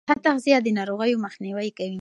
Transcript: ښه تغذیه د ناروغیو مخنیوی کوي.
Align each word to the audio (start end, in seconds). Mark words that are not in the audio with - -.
ښه 0.07 0.13
تغذیه 0.25 0.57
د 0.63 0.67
ناروغیو 0.77 1.21
مخنیوی 1.25 1.69
کوي. 1.77 1.89